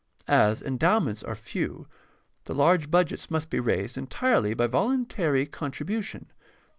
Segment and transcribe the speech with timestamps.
[0.27, 1.85] As endowments are few,
[2.45, 6.25] the large budgets must be raised entirely by voluntary con tribution.